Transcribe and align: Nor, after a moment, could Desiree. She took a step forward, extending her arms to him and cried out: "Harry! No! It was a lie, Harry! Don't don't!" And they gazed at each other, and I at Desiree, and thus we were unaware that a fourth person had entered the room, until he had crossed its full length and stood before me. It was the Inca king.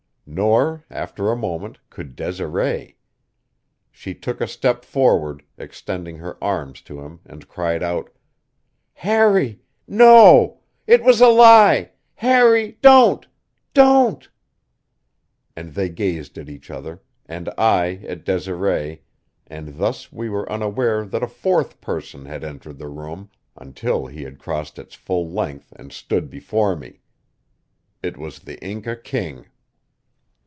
Nor, 0.33 0.85
after 0.89 1.29
a 1.29 1.35
moment, 1.35 1.77
could 1.89 2.15
Desiree. 2.15 2.95
She 3.91 4.15
took 4.15 4.39
a 4.39 4.47
step 4.47 4.85
forward, 4.85 5.43
extending 5.57 6.15
her 6.19 6.41
arms 6.41 6.81
to 6.83 7.01
him 7.01 7.19
and 7.25 7.49
cried 7.49 7.83
out: 7.83 8.09
"Harry! 8.93 9.59
No! 9.89 10.61
It 10.87 11.03
was 11.03 11.19
a 11.19 11.27
lie, 11.27 11.91
Harry! 12.13 12.77
Don't 12.81 13.27
don't!" 13.73 14.29
And 15.53 15.73
they 15.73 15.89
gazed 15.89 16.37
at 16.37 16.47
each 16.47 16.69
other, 16.71 17.01
and 17.25 17.49
I 17.57 17.95
at 18.07 18.23
Desiree, 18.23 19.01
and 19.47 19.79
thus 19.79 20.13
we 20.13 20.29
were 20.29 20.49
unaware 20.49 21.03
that 21.03 21.23
a 21.23 21.27
fourth 21.27 21.81
person 21.81 22.23
had 22.23 22.45
entered 22.45 22.77
the 22.77 22.87
room, 22.87 23.29
until 23.57 24.05
he 24.07 24.21
had 24.23 24.39
crossed 24.39 24.79
its 24.79 24.95
full 24.95 25.29
length 25.29 25.73
and 25.75 25.91
stood 25.91 26.29
before 26.29 26.77
me. 26.77 27.01
It 28.01 28.15
was 28.15 28.39
the 28.39 28.63
Inca 28.63 28.95
king. 28.95 29.47